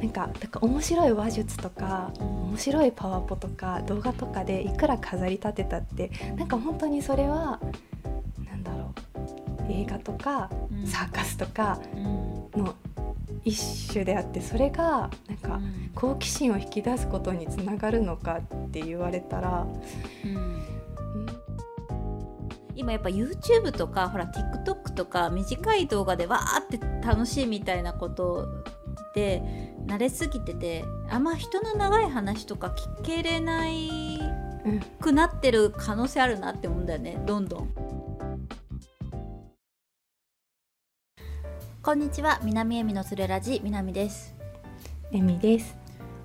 [0.00, 7.60] なんかだから面白い話術とか面白いパワポとか動画とかでいくら飾り立てたってなんか本当にそれは
[8.48, 8.94] なんだろ
[9.68, 10.86] う映画とかうん。
[10.86, 12.64] サーカスとかうん。
[12.64, 12.74] の
[13.44, 15.90] 一種であってそれがなんかうん。
[15.94, 19.66] 好奇心を引き出すことにつながるのかって言われたら、
[22.74, 28.46] 今やっぱ YouTube とかほら TikTok とか短い動画でわーって楽しいみたいなこと
[29.14, 34.18] で慣れすぎててあんま人の長い話とか聞けれない
[34.64, 37.90] うんくなってる可能性あるなって思うんだよねどんどん。
[41.82, 44.34] こんにちは南恵美のつれラジ南です。
[45.12, 45.78] エミです。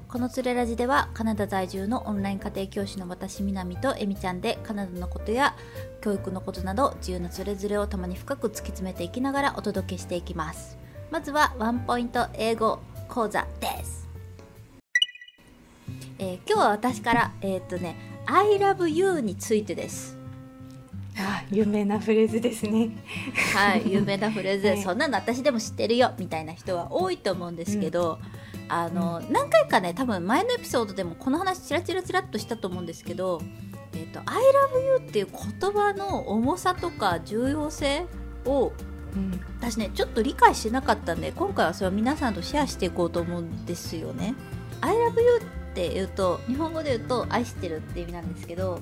[0.09, 5.55] このつれラジではカナダ在住のオンライン家庭教師の私南とえみちゃんでカナダのことや
[6.01, 10.77] 教育のことなど自由なつれづれをたまに深く突き詰めていきながらお届けしていきます。
[11.09, 14.07] まずはワンポイント英語講座です、
[16.19, 20.17] えー今日は私からえーっとね I love you についてです。
[21.17, 22.89] あ有名なフレーズですね。
[23.53, 24.81] はい、有名なフレーズ、 はい。
[24.81, 28.19] そんなの私でも知ってるよみたいな人は多いと思うんですけど、
[28.67, 33.41] あの何回かね多分前のエピソードでもこの話チラチラチラっとしたと思うんですけど
[33.93, 38.07] 「えー、と I love you」っていう言葉の重さとか重要性
[38.45, 38.71] を
[39.15, 39.39] うん。
[39.59, 44.35] 私ねちょっと理解してなかったんで今回はそれを皆さんとシェアしていこうと思うんですよね。
[44.81, 48.81] I love you って言うと日本語で言うと愛してるって意味なんですけど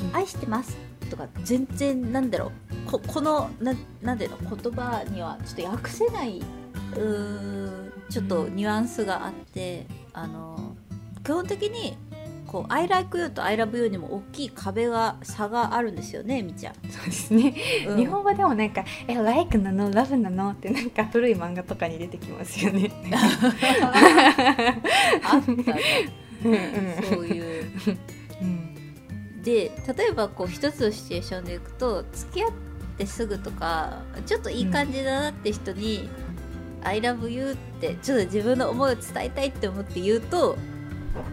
[0.00, 0.16] うん。
[0.16, 0.76] 愛してます
[1.10, 2.90] とか全然なんだろう。
[2.90, 6.40] ここのななんていうの言葉にはちょっと訳せない
[6.96, 10.74] うちょっとニュアンスがあって、あの
[11.22, 11.98] 基本的に
[12.48, 17.54] こう I like you と I love you にも大きい壁が差があるんですよねみちゃん、そうですね。
[17.86, 17.96] うん。
[17.98, 22.90] 日本語でもなんか「え like なの？love なの?」ってなんか古い漫画とかに出てきますよね。
[25.22, 25.64] あったね。
[26.42, 27.02] うんうん。
[27.02, 27.70] そういう。
[28.40, 29.42] うん。
[29.42, 32.50] で例えばこう一つのシチュエーションでいくと付き合っ
[32.96, 36.08] てすぐとかちょっといい感じだなって人に
[36.82, 40.56] 「I love you」ってちょっと自分の思いを伝えたいって思って言うと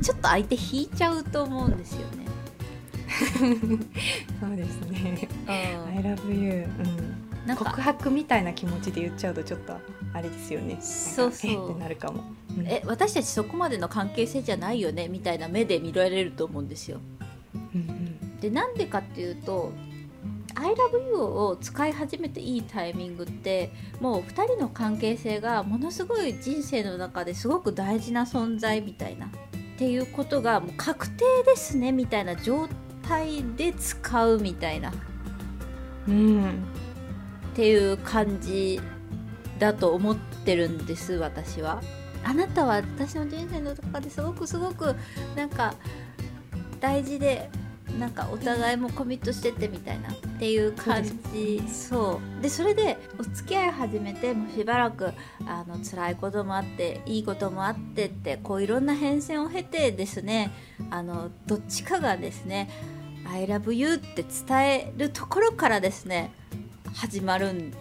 [0.01, 2.25] ちょっと相手引いちゃうと思うんですよね。
[4.39, 5.27] そうですね。
[5.47, 9.77] I うん love you、うん、なんか告白みたいな気持ちで言っちゃうとちょっと
[10.13, 10.77] あれですよね。
[10.81, 12.23] そうそうえってなるかも。
[12.57, 16.99] うんえ私たちそこまでの関係性じゃないよねみたいな目で見られると思うんですよ。
[17.53, 19.71] うんうんでなんでかっていうと
[20.55, 29.29] 「I love you」を使い始めていいタイミングってもう2人の関係性がものすごい人生の中ですごく大事な存在みたいな
[29.75, 32.67] っていうことがもう確定ですねみたいな状
[33.07, 34.93] 態で使うみたいなっ
[36.07, 36.63] うん
[37.53, 38.79] ていう感じ
[39.59, 40.15] だと思っ
[40.45, 41.81] てるんです私は。
[42.23, 44.95] あなたは私の人生の中ですごくすごく
[45.35, 45.75] なんか
[46.79, 47.49] 大事で
[47.99, 51.61] なんかお互いもコミットしててみたいなっていう感じ。
[51.67, 52.41] そう。
[52.41, 55.13] でそれでお付き合い始めてもうしばらく
[55.45, 60.51] あの辛いこともあっていいこともあってってこういろんな変遷を経てですね
[60.89, 62.69] あのどっちかがですね
[63.27, 66.31] 「I love you」って伝えるところからですね
[66.93, 67.71] 始まるん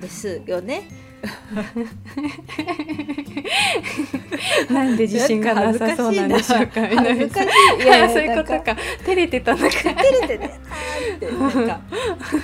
[0.00, 1.09] ですよね。
[4.70, 6.80] なんで自信がなさそうなんでしょうか。
[6.80, 7.46] 恥ずかし
[7.80, 7.86] いい。
[7.86, 8.76] やいや そういうことか。
[9.04, 9.68] 照れてたのか。
[9.70, 11.30] 照れてねあーって。
[11.30, 11.80] なんか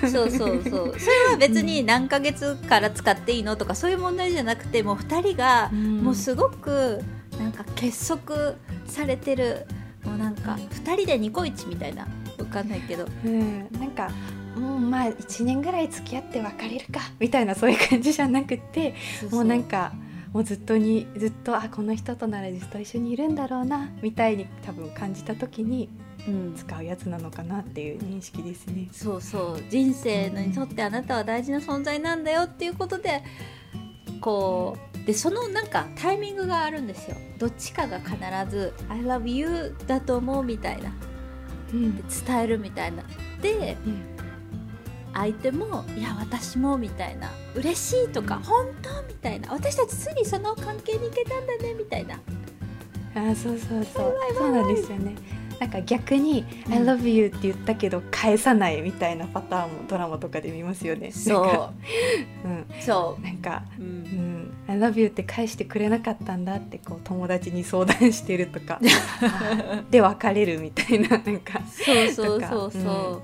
[0.09, 0.95] そうそうそう。
[0.99, 7.03] それは別に何ヶ月から使っていいのとかそういう問題じゃなくてもう2人がもうすごく
[7.39, 8.55] なんか結束
[8.87, 9.67] されてる。
[10.05, 12.07] もうなんか2人でニコイチみたいな。
[12.39, 13.07] わかんないけど。
[13.25, 14.11] うん、なんか
[14.56, 18.94] もうまあ1年ぐらい付き合って別れるかみたいなそういう感じじゃなくて
[19.31, 19.93] もうなんか
[20.33, 25.89] もうずっとにずっとあこの人とならずっと一緒にいるんだろうなみたいに多分感じた時に
[26.28, 26.55] うん。
[26.56, 28.89] 使うやつなのかなっていう認識ですね。
[28.93, 29.62] そうそう。
[29.71, 33.22] 人生にとってあなたは大事な存在なんだよっていうことで
[34.21, 37.16] こうでそのなんかタイミングがあるんですよ。
[37.39, 38.16] どっちかが必
[38.51, 40.92] ず「I love you」だと思うみたいな。
[41.72, 41.97] うん。
[41.97, 43.04] で伝えるみたいな。
[43.41, 44.16] でうん
[45.15, 52.21] 相手も「いや私も」みたいな「嬉しい」とか「本当」みたいな「私たちついにその関係に行けたんだね」みたいな。
[53.15, 54.17] あそうそうそう。
[54.37, 55.15] そうなんですよね。
[55.59, 56.73] なんか逆に「うん。
[56.75, 61.11] I love you」って言ったけど返さないみたいなパターンもドラマとかで見ますよね。
[61.27, 61.73] なんか
[62.45, 63.93] うん、そなんかう、う、うん。
[64.43, 68.79] ん、I love you って返してくれなかったんだってこう友達に相談してるとか。
[69.23, 71.61] あで別れるみたいななんか。
[71.71, 73.23] そうそうそうそう、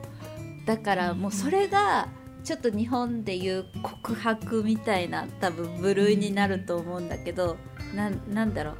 [0.67, 2.09] だからもうそれが
[2.45, 7.57] ちょっと日本でいう告白みたいな多分部類になると思うんだけど、
[7.95, 8.75] なんなんだろう。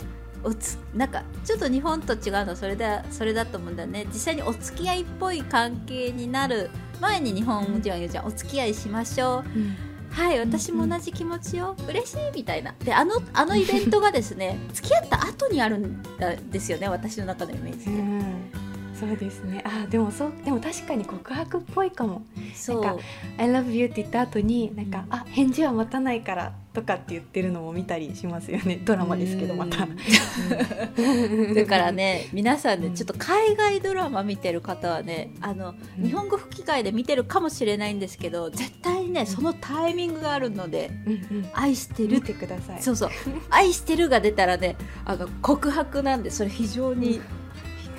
[0.45, 2.49] おつなんかちょっと日本と違うの。
[2.49, 4.07] はそれだそれだと思うんだよね。
[4.13, 6.71] 実際にお付き合いっぽい関係になる
[7.01, 9.59] 前に日本人は言うじゃん、お付き合いしましょう。
[9.59, 9.77] うん。
[10.11, 11.77] はい私も同じ気持ちよ。
[11.89, 12.75] 嬉しいみたいな。
[12.85, 16.03] であのあのイベントがですね付き合った後にあるん
[16.51, 16.89] ですよね。
[16.89, 18.62] 私の中のイメージで、うん
[19.03, 19.65] そうですね。
[19.67, 22.23] あでもそうでも確かに告白っぽいかも。
[22.55, 22.85] そう。
[22.85, 23.03] なんか
[23.37, 28.81] 「I love you」って言った後になんか「あ返事は待たないから」とかって言ってるのも見たりしますよね。
[28.87, 29.85] ドラマですけどまた。
[29.85, 29.97] うん。
[31.55, 36.05] だからね皆さんねうんちょっと海外ドラマ見てる方はねあのうん。
[36.05, 42.11] 日本語吹き替えで見てるかもしれないんですけど絶対にねそのタイミングがあるのでうんうん「愛してる。
[42.11, 42.83] 見」てください。
[42.83, 43.11] そうそう
[43.51, 47.21] 「愛してる」が出たらねあの告白なんでそれ非常に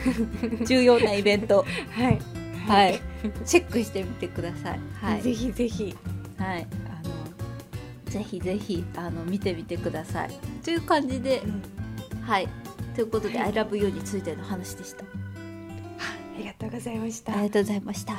[0.65, 1.65] 重要なイベント。
[1.91, 2.19] はい。
[2.67, 2.99] はい。
[3.45, 4.79] チェックしてみてください。
[5.01, 5.21] はい。
[5.21, 5.95] ぜひぜひ。
[6.37, 6.67] はい。
[6.87, 10.29] あのぜひぜひあの見てみてください。
[10.63, 11.41] という感じで
[12.21, 12.47] はい。
[12.95, 13.53] ということで「はい。
[13.53, 15.03] ILOVEYOU」についての話でした。
[15.03, 15.07] あ
[16.37, 17.33] りがとうございました。
[17.33, 18.15] ありがとうございました。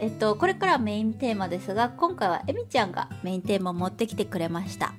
[0.00, 4.94] えっとこれからはメインテーマですが今回はえみちゃんがメインテーマを持ってきてくれました。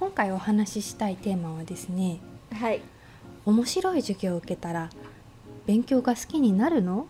[0.00, 2.20] 今回お話ししたいテーマはですね
[2.52, 2.80] はい
[3.50, 4.90] 面白い授業を受けたら
[5.66, 7.06] 勉強が好きになるの？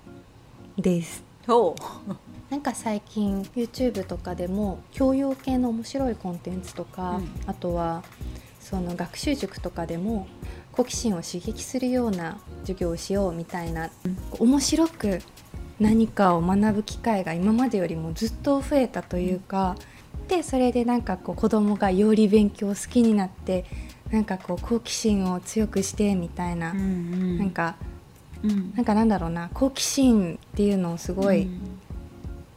[0.77, 1.23] です。
[1.47, 1.75] ほ
[2.51, 7.31] なんか最近 YouTube とかでも教養系の面白いコンテンツとか、うん。
[7.47, 8.03] あとは
[8.61, 10.27] その学習塾とかでも
[10.73, 13.91] 好奇心を刺激するような授業をしようみたいな、
[14.39, 15.21] 面白く
[15.79, 19.77] 何かを学ぶ機会が今までよりもずっと増えたというか、
[20.29, 23.65] でそれでなんかこう子供がより勉強を好きになって
[24.11, 27.39] なんかこう好奇心を強くしてみたいな、うんうん。
[27.39, 27.77] なんか
[28.43, 28.73] うん。
[28.75, 31.81] なんかなんだろうな好奇心っていうのをすごい、うん。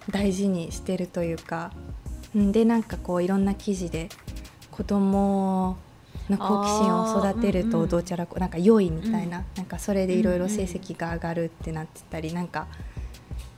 [0.09, 1.71] 大事にしてるというか
[2.35, 4.09] うんでなんかこういろんな記事で
[4.71, 5.77] 子供
[6.29, 12.67] の好奇心を育てるとどうちゃらこうなんか良いみたいな,、なんかそれでいろいろ成績が上がるってなってたりなんか、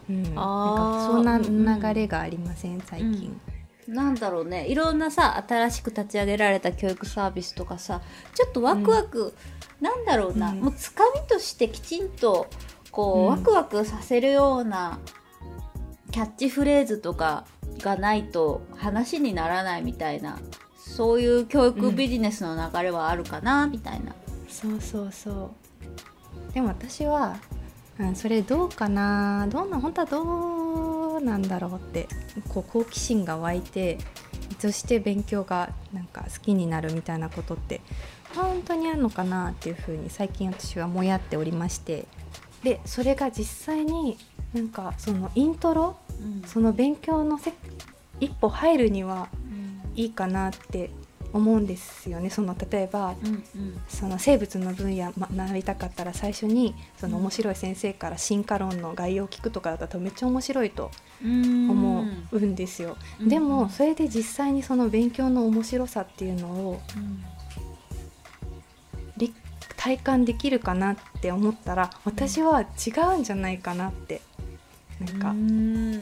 [0.09, 1.81] うん、なんかそんうんうなん。
[1.81, 3.39] 流れがありません最近。
[3.87, 4.67] なんだろうね。
[4.67, 8.01] いろんなさ新しく立ち上げられた教育サービスとかさ
[8.33, 9.33] ちょっとワクワク、
[9.81, 10.59] なんだろうな、うん。
[10.61, 12.47] もうつかみとしてきちんと
[12.91, 13.27] こう、うん。
[13.27, 14.99] ワクワクさせるような
[16.11, 17.45] キャッチフレーズとか
[17.79, 20.39] がないと話にならないみたいな
[20.95, 24.15] そういう教育ビジネスの流れはあるかな、みたいな。
[24.47, 25.51] そうそうそ
[26.51, 26.53] う。
[26.53, 27.37] でも私は、
[27.99, 29.47] うん、それどうかな。
[29.49, 30.25] どんな本当はどう
[31.19, 32.07] なんだろうって
[32.49, 33.97] こう好奇心が湧いて
[34.59, 37.81] そして勉強がなんか好きになるみたいなことって
[38.35, 42.05] 本当にあるのかなっていうふうに最近私はもやっておりまして
[42.63, 43.45] でそれが実
[43.75, 44.17] 際に
[44.53, 45.97] なんかそのイントロ
[46.45, 47.53] その勉強のせ
[48.19, 49.29] 一歩入るには
[49.95, 50.89] いいかなって
[51.35, 52.29] 思うんですよね。
[52.29, 53.43] その例えばうんうん。
[53.87, 60.91] その生物の分野ま学びたかったら最初にその面白い先生から進化論の概要を聞くとかだとめっちゃ面白いと
[61.23, 61.69] うん。
[61.69, 62.97] 思うんですよ。
[63.19, 66.79] うんでもそれで実際にその勉強の面白さっていうのを
[69.17, 69.33] 理
[69.77, 74.21] 体感できるかなって思ったら私は違うんじゃないかなって
[74.99, 75.29] なんか。
[75.31, 76.01] うん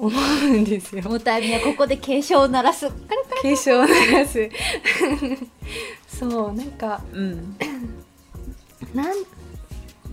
[0.00, 1.02] 思うんですよ。
[1.02, 2.88] もうタイミングはここで警鐘を鳴らす。
[3.42, 4.48] 警鐘を鳴らす
[6.08, 7.56] そうなんかうん。
[8.94, 9.04] な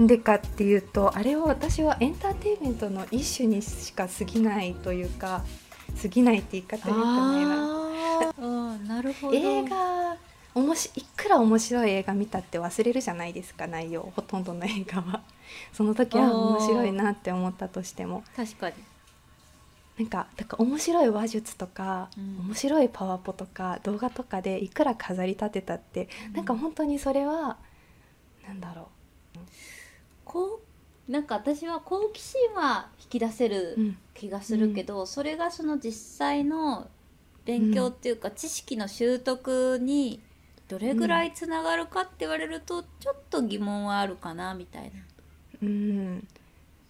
[0.01, 5.43] んでかっていうとあれは私はエンターテインメントの一種にしか過ぎないというか
[6.01, 9.37] 過ぎないって言い方よくないなるほど。
[9.37, 10.17] 映画
[10.53, 15.21] おもしいくら面白い映画見たって忘れるじゃないですか内容ほとんどの映画は
[15.71, 18.75] その時は面白いなって思ったとしても確かに。
[19.97, 22.37] なんかだから面白い話術とか、うん。
[22.47, 27.57] 面白いパワポとか動画とかでいくら飾り立てたって、なんか本当にそれは
[28.47, 28.89] なんだろ
[30.25, 30.61] こ
[31.07, 33.97] うなんか私は好奇心は引き出せう、るうん。
[34.13, 36.89] 気がするけど、それがその実際の
[37.45, 40.21] 勉強っていうか、知識の習得に
[40.67, 44.89] どれぐらいつながるかって言われると、ちょっと疑問はあるかなみたいな。
[45.61, 46.27] うん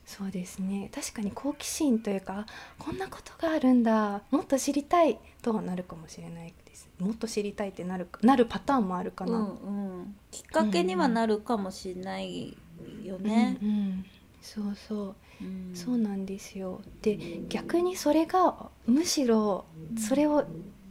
[0.07, 0.89] そうですね。
[0.95, 2.45] 確かに好奇心というか
[2.79, 6.89] こんなことがあるんだもっと知りたいとはなるかもしれないです。
[6.97, 12.57] もっと知りたいってなるかなるパターンもあるかな、うんうん、きっかけにはなるかもしれない
[13.03, 13.57] よね。
[13.61, 14.05] うんうん。
[14.41, 15.15] そうそう。
[15.41, 15.75] うん。
[15.75, 16.81] そうなんですよ。
[17.01, 19.65] で逆にそれがむしろ
[19.97, 20.45] それを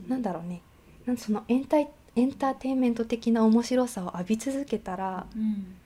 [0.06, 0.60] なんだろうね。
[1.06, 5.76] なんそのエンタイエンターテインメント的な面白さを浴び続けたらうん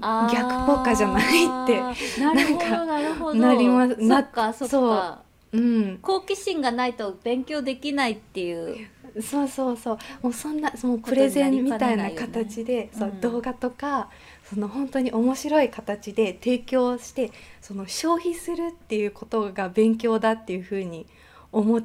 [0.00, 1.80] 逆効果じゃないって。
[2.20, 3.34] なるほなんかどなるほど。
[3.34, 3.96] なります。
[4.08, 5.22] そっかそうか。
[5.52, 5.60] う。
[5.60, 5.98] ん。
[5.98, 8.88] 好奇心がないと勉強できないっていう。
[9.22, 9.98] そうそうそう。
[10.22, 13.20] もうそんなそのプレゼンみたいな形で、そう、うん。
[13.20, 14.10] 動画とか
[14.48, 21.06] その本当に面白い形で提供してその消費するっていうことが勉強だっていうふうに
[21.52, 21.84] 思っ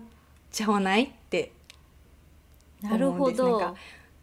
[0.52, 1.52] ちゃわないって
[2.82, 3.44] なるほど思うんです。
[3.44, 3.76] なんか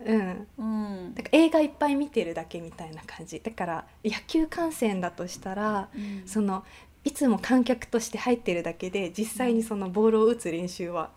[0.04, 0.46] うん。
[0.58, 1.14] うん。
[1.14, 3.40] だから映画いっぱい見てるだけみたいな感じ。
[3.40, 6.22] だから野球観戦だとしたらうん。
[6.26, 6.64] その
[7.04, 11.10] いつも観客として入ってるだけで実際にそのボールを打つ練習は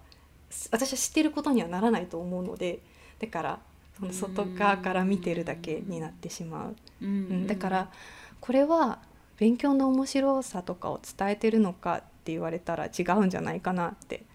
[0.49, 2.79] す私は知ってることにはならないと思うので
[3.19, 3.59] だから
[3.99, 7.09] その外側から見てるだけになってしまう、うん。
[7.09, 7.91] うん、だから
[8.39, 8.99] これは
[9.37, 14.32] 勉強の面白さとかを伝えてるのかって言われたら違うんじゃないかなって思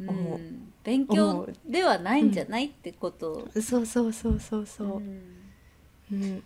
[0.00, 0.04] う。
[0.04, 0.72] うん。
[0.84, 3.48] 勉強ではないんじゃない、ってこと。
[3.60, 4.96] そうそうそうそうそう。
[4.96, 5.22] う、ん。
[6.12, 6.42] うん、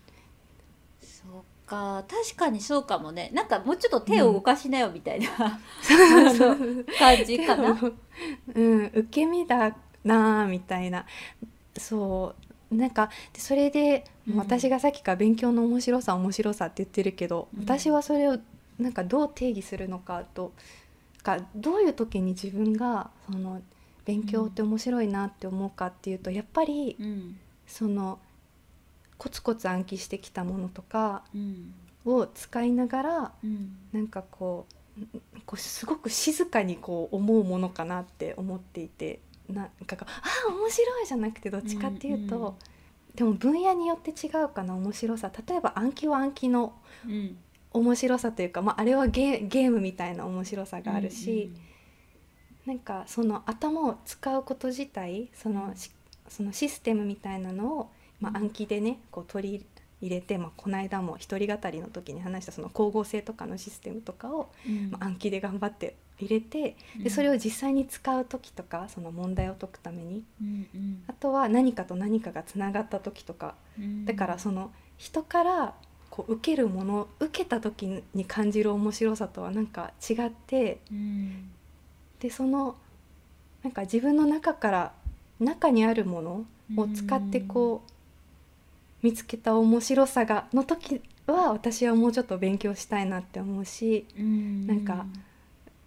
[1.01, 2.05] そうか。
[2.09, 3.31] 確かにそうかもね。
[3.33, 5.29] なんかもうちょっと手を動かしなよみたいな、
[6.99, 7.79] 感じかな。
[8.55, 11.07] うん、受け身だなあみたいな。
[11.79, 12.35] そ
[12.71, 12.75] う。
[12.75, 14.37] なんかでそれで、うん。
[14.37, 17.63] 私がさっきから勉強の面白さ面白さって言ってるけど、うん。
[17.63, 18.39] 私はそれを
[18.79, 20.53] なんかどう定義するのかと
[21.27, 23.61] かどういう時に自分がその
[24.05, 27.37] 勉強って面白いなって思うかっていうとやっぱりうん。
[27.67, 28.21] その
[29.19, 31.75] コツコツ暗記してきたものとかうん。
[32.05, 33.77] を使いながらうん。
[33.93, 34.67] なんかこ
[35.01, 35.05] う
[35.45, 39.19] こうすごく静かにこう思うものかなって思っていて
[39.49, 40.07] なんかあ
[40.49, 42.55] あ面白いじゃなくてどっちかっていうと、うんうん。
[43.17, 45.33] でも分野によって違うかな面白さ。
[45.49, 47.37] 例えば暗記は暗記のうん
[47.77, 51.53] 面白さというか、まあ、あれはゲーゲームみたいな面白さがあるし、
[52.65, 55.91] なんかその頭を使うこと自体そのし
[56.29, 57.91] そのシステムみたいなのを、
[58.21, 59.67] まあ、暗記でねこう取り
[60.01, 64.91] 入れて、まあ、この間も一人語りの時に話したその光合成とかのシステムとかを、うん。
[64.91, 67.05] まあ、暗記で頑張って入れてうん。
[67.05, 70.25] でそれを実際に使う時とかその問題を解くために。
[70.41, 71.05] うんうん。
[71.07, 73.55] あとは何かと何かがつながった時とか。
[73.79, 74.05] うん。
[74.05, 75.75] だからその人から
[76.17, 81.51] こう受けるもの受けた時に感じる面白さとはなんか違ってうん。
[82.21, 82.77] でその
[83.63, 84.93] なんか自分の中から
[85.39, 86.47] 中にあるもの
[86.79, 94.67] を使ってこう見つけた面白さがの時は私はもうちょっと勉強したいなって思うし、うん。
[94.67, 95.05] なんか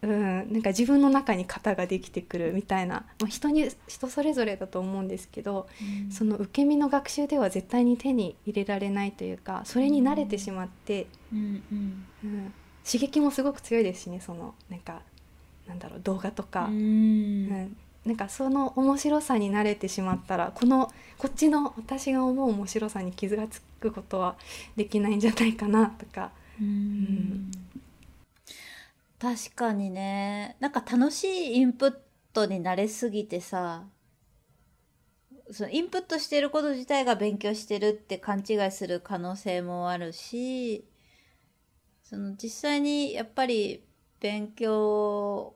[0.01, 6.11] うん、なんか自分の中に型ができてくるみたいな、まあ、人に人それぞれだと思うんですけどうん。
[6.11, 11.63] その受け身の学習では絶対に手に入れられないというかそれに慣れてしまって、うん。
[11.71, 12.53] うんうん、
[12.85, 15.01] 刺激もすごく強いですしねそのなんか
[15.67, 16.65] なんだろう動画とか。
[16.65, 16.73] うん。
[16.73, 24.35] うんなんかその面白さに慣れてしまったらこのこっちの私が思う面白さに傷がつくことは
[24.77, 26.31] できないんじゃないかなとか。
[26.59, 27.51] うん
[29.19, 30.55] 確かにね。
[30.59, 31.93] なんか楽しいインプッ
[32.33, 33.85] トに慣れすぎてさ
[35.51, 40.87] そのインプットしてること自体が勉強してるって勘違いする可能性もあるし
[42.03, 43.83] その実際にやっぱり
[44.19, 45.55] 勉強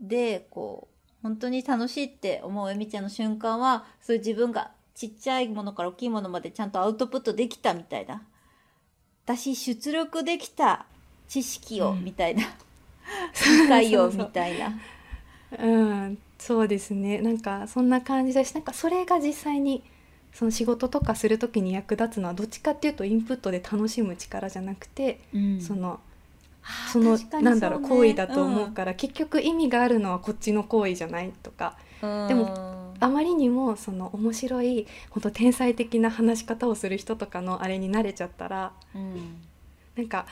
[0.00, 8.26] でこう本当に楽しいって思うえみちゃんの瞬間はそういう自分がちっちゃいものから大きいものまでちゃんとアウトプットできたみたいな。
[9.24, 10.86] 私出力できた
[11.34, 12.04] 知識を、うん。
[12.04, 14.72] みたいな理解をみたいな。
[15.58, 17.20] うんそうですね。
[17.20, 19.82] なんかそんな感じだしなんかそれが実際に
[20.32, 25.60] その仕事とかする時に役立つのはどっちかっていうとインプットで楽しむ力じゃなくて、うん。
[25.60, 25.98] その
[26.92, 32.28] その確かになんだろうね行為だと思うから、結局意味があるのはこっちの行為じゃないとかうん。
[32.28, 39.42] でもあまりにもその面白い本当天才的な話し方をする人とかのあれに慣れちゃったらうん。
[39.96, 40.26] なんか、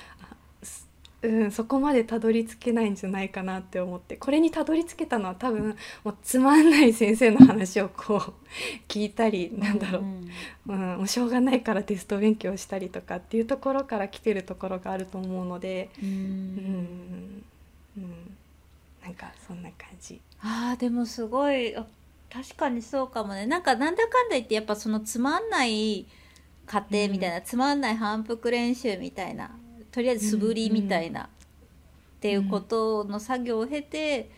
[1.22, 8.34] うん、そこまでたどり着けないんじゃないかなって思ってこれにたどり着けたのは多分もうつまんない先生の話をこう
[8.88, 10.32] 聞いたりなんだろう、ん
[10.66, 10.96] うん。
[10.98, 16.08] もうしょうがないからテスト勉強したりとかっていうところから来てるところがあると思うので、うん。
[16.08, 17.44] うん。
[17.98, 18.36] うん、
[19.04, 20.20] なんかそんな感じ。
[20.40, 21.76] あーでもすごい。
[21.76, 21.86] あ
[22.32, 23.46] 確かにそうかもね。
[23.46, 26.06] なんかなんだかんだ言ってやっぱそのつまんない
[26.66, 29.50] 過程みたいな、つまんない反復練習みたいな
[29.92, 31.28] とりあえず素振りみたいな、っ
[32.20, 34.30] ていうことの作業を経て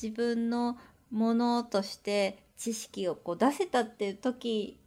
[0.00, 0.78] 自分の
[1.10, 4.78] ものとして知識をこう出せたっていう時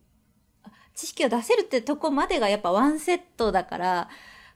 [0.64, 4.10] あ知識を出せるってとこまでがやっぱワンセットだから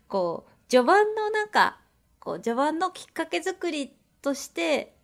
[0.08, 1.80] こう序盤のなんか
[2.20, 4.96] こう序盤のきっかけ作りとして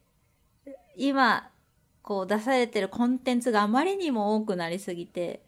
[0.96, 1.50] 今
[2.02, 5.44] こう出されてるコンテンツがあまりにも多くなりすぎて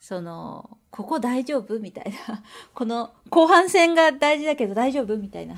[0.00, 1.78] そのここ大丈夫？
[1.78, 2.42] みたいな。
[2.74, 5.16] この後半戦が大事だけど大丈夫？
[5.16, 5.54] みたいな。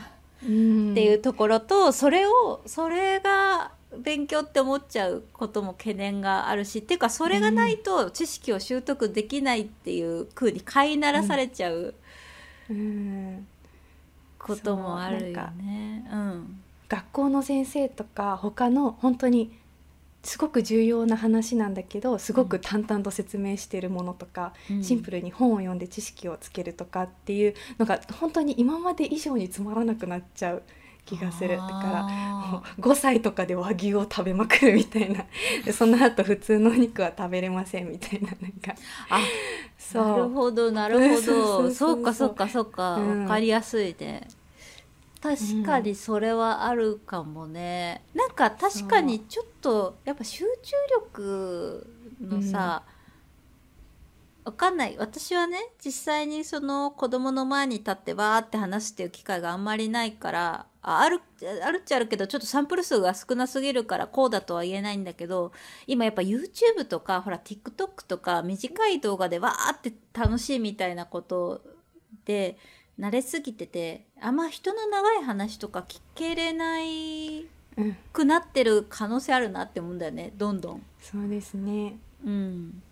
[0.46, 0.92] うん。
[0.92, 11.94] っていうところとそれをそれが勉強って思っちゃうことも懸念があるしっていうかそれがないと知識を習得できないっていう風に飼いならされちゃう
[12.68, 13.46] うん。
[14.38, 16.08] こともあるよね。
[16.12, 16.60] うん。
[16.88, 19.52] 学校の先生とか他の本当に
[20.22, 24.84] すごく重要な話なんだけどすごく淡々と説明しているものとか、うん。
[24.84, 30.62] シンプルに本を読んで知識をつけるとかっていうのが本当に今まで以上につまらなくなっちゃう
[31.06, 31.56] 気がする。
[31.56, 35.24] だからもあう5歳とかで和牛を食べまくるみたいな。
[35.64, 38.74] で その後普通のお肉は食べれませんみたいななんか。
[39.08, 39.20] あ
[39.78, 40.04] そう。
[40.04, 41.70] なるほどなるほど。
[41.72, 42.96] そうかそうかそうか。
[42.96, 43.22] うん。
[43.22, 44.28] わかりやすいね
[45.20, 51.86] 確かにそれはあるかもね、なんか確かにちょっとやっぱ集中力
[52.22, 52.84] のさ、
[54.44, 54.96] わかんない。
[54.98, 61.20] 私はね実際にその子供の前に立ってわーって話すっていう機会があんまりないからあある
[61.62, 65.52] あるっちゃあるけどちょっとサンプル数が少なすぎるからこうだとは言えないんだけど
[65.86, 71.62] 今やっぱ YouTube とかほら TikTok とか短い動画でわーって楽しいみたいなこと
[72.24, 72.56] で
[73.00, 80.82] 慣れすぎててあんま人の長い話とか聞けれないうんくなってる可能性あるなって思うんだよねどんどん。
[81.00, 82.82] そうですねうん、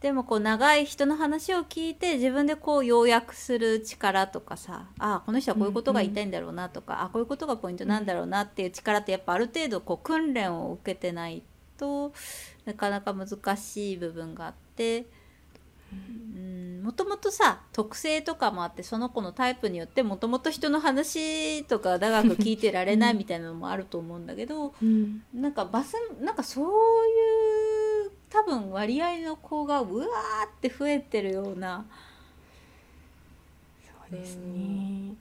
[0.00, 11.42] でもこう長い人の話を聞いて自分でこう要約する力とかさあこの人はこういうことが言いたいんだろうなとか、あこういうことがポイントなんだろうなっていう力ってやっぱある程度こう訓練を受けてない
[11.76, 12.12] と
[12.64, 15.06] なかなか難しい部分があって。
[15.92, 25.22] うんもともとさ特性とかもあってその子のタイプによってもともと人の話とか長く聞いてられないみたいなのもあると思うんだけど、うん。
[25.34, 31.84] なんかバスなんかそういう多分割合の子がうわーって増えてるような
[33.82, 35.12] そうですね。
[35.12, 35.14] っ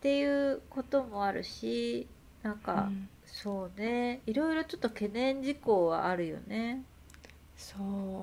[0.00, 2.06] ていうこともあるし
[2.42, 3.08] なんうか、ん。
[3.26, 4.20] そうね。
[4.26, 6.82] いろいろちょっと懸念事項はあるよね。
[7.56, 7.76] そ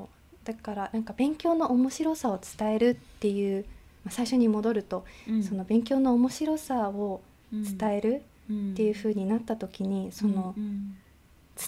[0.10, 0.19] う
[0.52, 3.66] だからなんか勉強の面白さを伝えるっていう、
[4.04, 5.06] まあ、最初に戻ると、
[5.48, 7.22] その勉強の面白さを
[7.52, 10.96] 伝えるっていう風になった時に、そのうん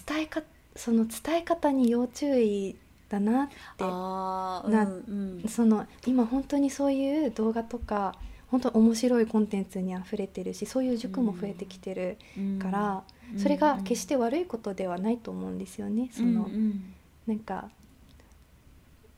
[0.06, 0.42] 伝えか
[0.74, 2.76] その伝え方に要注意
[3.08, 5.48] だなってなうんうん。
[5.48, 8.14] その今本当にそういう動画とか
[8.50, 12.58] 本当面白いコンテンツにあふれてるしそういう塾も増えてきてるうん。
[12.58, 13.04] から、
[13.36, 16.10] それが決して悪いことではないと思うんですよね。
[16.12, 16.94] その、うんうん。
[17.26, 17.70] なんか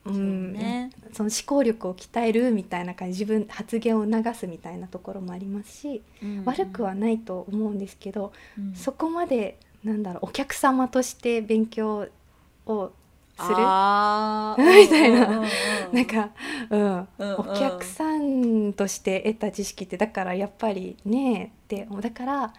[0.06, 0.52] うん。
[0.52, 0.90] ね。
[1.12, 6.44] その思考力を鍛えるみたいな感じ自分発言を促すみたいなところもありますし、うん。
[6.44, 8.74] 悪くはないと思うんですけど、うん。
[8.74, 12.08] そこまでなんだろうお客様として勉強
[12.66, 12.92] を
[13.36, 13.56] する？
[13.56, 15.94] みたいなうんうんうん。
[15.94, 16.02] な。
[16.02, 16.30] んか、
[16.70, 17.08] うんうん。
[17.18, 17.34] うん。
[17.36, 22.54] お客さんとして得た知識ってだからやっぱりねってだから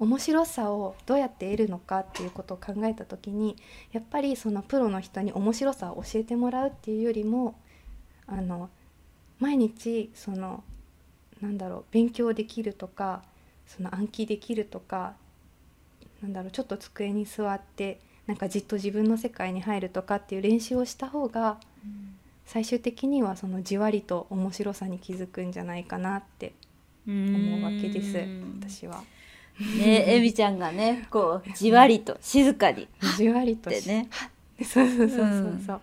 [0.00, 3.56] 面白さをどうやって得るのかっていうことを考えた時に
[3.92, 7.54] やっぱりそのプロの人に面白さを教えてもらうっていうよりも
[8.26, 8.70] あの
[9.38, 10.64] 毎日その
[11.42, 13.22] なんだろう勉強できるとか
[13.66, 15.14] その暗記できるとか
[16.22, 21.58] なんだろうちょっと机に座ってなんかじっと自分の世界に入るとかっていう練習をした方が
[22.46, 26.52] 最終的にはそのじわりと面白さに気づくんじゃないかなって
[27.06, 29.02] 思うわけですうん私は。
[29.60, 34.08] ねえみちゃんがねこうじわりと静かにじわりとしってね。
[34.64, 35.80] そうそうそうそうそう、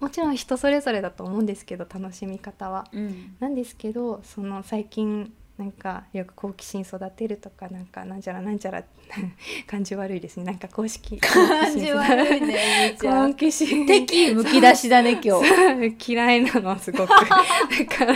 [0.00, 2.86] もちろん人それぞれだと思うんですけど楽しみ方は。
[2.92, 3.36] うん。
[3.40, 8.84] なんですけどその最近なんかよく好奇心育てるとかなんかなんちゃらなんちゃら
[9.66, 10.44] 感じ悪いですね。
[10.44, 13.34] なんか公式 感じ悪いね好ん。
[13.34, 13.86] 奇心。
[13.86, 16.12] 敵むき出しだね 今日。
[16.12, 17.08] 嫌いなのすごく。
[17.08, 18.14] だから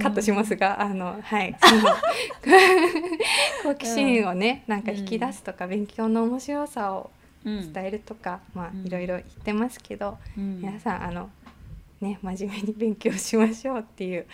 [0.00, 1.56] カットしますが、あのはい
[3.64, 7.10] 好奇心をねなんか引き出すとか、勉強の面白さを
[7.44, 8.82] 伝伝えるとか、まうん。
[8.82, 10.60] あいろいろ言ってますけど、うん。
[10.60, 11.28] 皆さんあの
[12.02, 14.26] ね真面目に勉強しましょうっていう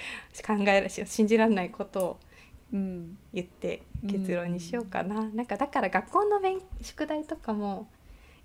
[0.46, 2.16] 考えらし信じられないことを
[2.72, 3.16] うん。
[3.32, 7.88] 言って結論にしようかな、なんかだから学校の勉宿題とかも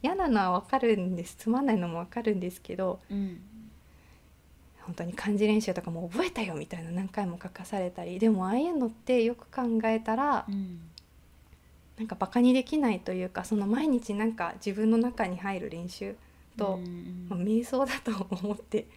[0.01, 3.41] 嫌なのは分かるんですつまんないのも分かるんですけどうん。
[4.81, 10.79] 本当に漢字練習とかも覚えたよみたいな何回も書かされたりでもああいうのってよく考えたらうん。
[11.97, 16.15] なんかバカにできないというかその毎日なんか自分の中に入る練習
[16.57, 18.87] と、うんまあ瞑想だと思って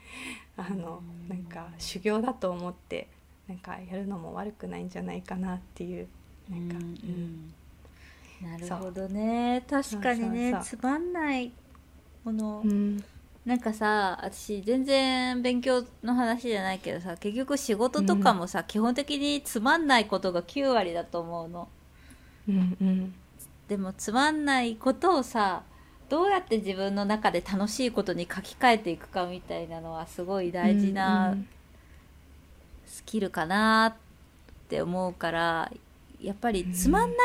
[0.57, 3.09] あのうんなんか修行だと思って
[3.49, 6.09] なんかやるのも悪くないんじゃないかなっていう
[6.49, 6.87] なんか、ううん。
[6.87, 7.55] ん。
[8.43, 9.65] なるほどね。
[9.69, 11.53] 確かにねつまんない
[12.25, 12.63] もの。
[12.65, 13.03] うん。
[13.45, 21.69] なんかさ私全然勉強の話じゃないけどさ結局仕事とかもさ、基本的につまんないことが9割だと思うの。
[22.49, 23.15] うんうん。
[23.69, 25.63] でもつまんないことをさ
[26.09, 31.37] どうやって自分の中で楽しいことに書き換えていくかみたいなのはすごい大事な
[32.87, 35.73] スキルかなって思うから
[36.23, 37.17] やっぱりつまんない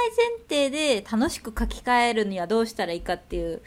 [0.49, 3.61] 前提で楽しく書き換えるにはどうしたらいいかっていう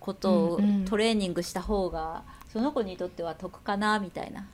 [0.00, 2.22] ことをトレーニングした方が
[2.52, 4.46] その子にとっては得かなみたいな。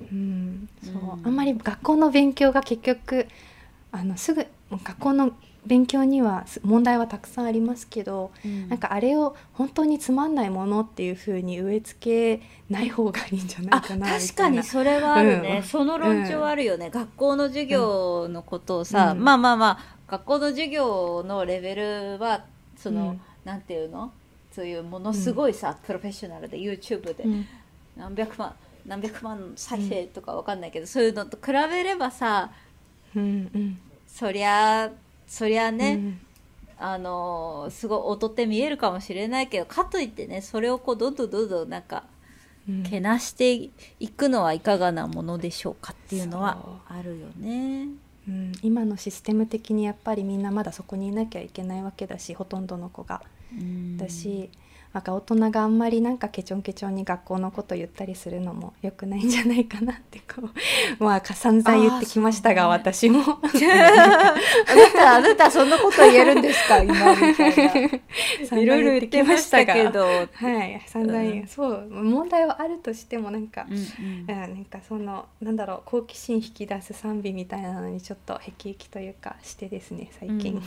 [0.00, 3.26] うん、そう、あんまり学校の勉強が結局
[3.92, 5.32] あのすぐ学校の
[5.66, 22.44] 勉強には問題はたくさんありますけど、うん、なんかあれを本当につまんないものっていうふうに植え付けない方がいいんじゃないかな確かにそれはあるね、うん、その論調あるよね、うん、学校の授業のことをさ、まあまあまあ学校の授業のレベルは
[22.76, 24.12] その、うん、なんていうの？
[24.52, 27.24] そういうものすごいさ、プロフェッショナルで YouTube で。
[27.96, 28.54] 何百万、
[28.86, 32.50] 何百万再生とかわかんないけど、そういうのと比べればさ、
[33.14, 34.90] うんうん、そりゃ
[35.30, 36.20] そりゃね、うん、
[36.76, 42.02] あのすごい劣って見えるかもしれないけどかといってねそれをこうどんどんどんどんなんか、
[42.90, 47.86] けなしていくのはいかがなものでしょうかっていうのはあるよね。
[48.28, 53.22] うん、今のシステム的にやっぱりみんなまだそこにいなきゃいけないわけだしほとんどの子が。
[53.96, 54.50] だし
[54.92, 60.48] なんか大人があんまりなんかケチョンケチョンに学校のこと言ったりするのもよくないんじゃないかなってこ
[60.98, 63.20] うまあ散々言ってきましたが、ね、私も。
[63.30, 67.56] あなたあなたそんなこと言えるんですか今みたい
[68.50, 70.04] ないろいろ言ってましたけど。
[70.04, 71.22] はい散々、う。
[71.22, 73.78] ん、そう問題はあるとしてもなんか、うん、う
[74.24, 80.62] ん、なんかそのなんだろう好奇心引き出す賛美みたいなのにちょっとへきへきというかしてですね最近、うん、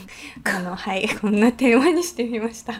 [0.48, 2.72] あのはいこんなテーマにしてみました。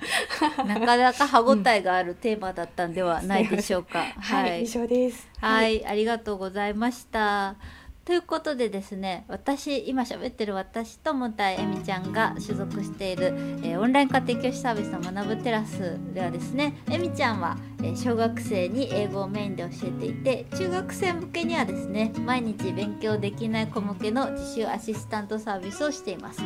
[0.65, 4.05] なかなか歯ごたえがあるテーマだったんではないでしょうか。
[4.05, 5.29] はい、以上です。
[5.41, 7.57] はい、ありがとうございました。
[8.05, 13.29] ということでですね私今喋ってる私ともたいえみちゃんが所属している、
[13.63, 26.43] えー、オンライン家庭教師サービスの学ぶテラスではですねえみちゃんは、えー、小学生に英語をメインで教えていて中学生向けにはですね毎日勉強できない子向けの自習アシスタントサービスをしています。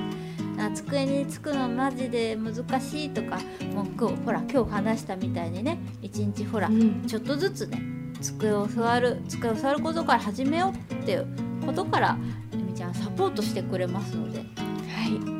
[0.61, 3.39] あ机につくのマジで難しいとか
[3.73, 7.81] もう今日ほら今日話したみたいにね一日ほら、うん、ちょっとずつね
[8.21, 12.19] 机を座る机を座ることから始めようっていうことから
[12.53, 14.43] えみちゃんサポートしてくれますので。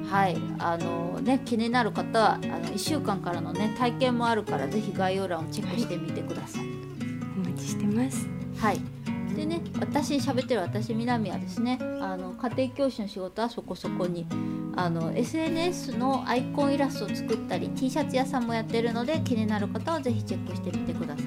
[0.09, 6.63] はい、あのね気になる方はあの1週間からのね体験もあるからぜひ概要欄をチェックしてみてください。
[6.63, 6.71] はい、
[7.37, 8.27] お待ちしてます。
[8.57, 8.81] はい。
[9.37, 14.27] でね私喋ってる私南はですねあの家庭教師の仕事はそこそこに
[14.75, 21.27] あの SNS のアイコンイラストを作ったり T シャツ屋さんもやってるので気になる方はぜひチェックしてみてください、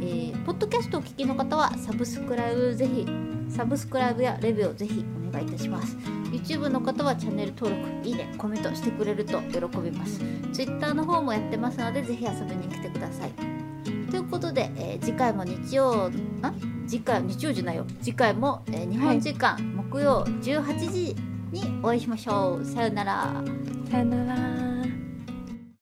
[0.00, 3.06] えー、ポッドキャストをお聞きの方はサブスクライブぜひ
[3.54, 5.96] サブスクライブやレビューをぜひお願いいたします。
[6.32, 10.20] YouTube の方はチャンネル登録いいねコメントしてくれると喜びます。
[10.52, 13.32] Twitter の方もやってますのでぜひ遊びに来てください。
[14.10, 16.10] ということで、えー、次回も日曜
[16.42, 16.52] あ？
[16.86, 17.86] 次回日曜じゃないよ。
[18.02, 19.56] 次回も、えー、日本時間、
[19.90, 21.16] 木曜18時
[21.50, 22.64] にお会いしましょう。
[22.64, 23.42] さよなら。
[23.90, 24.71] さよなら。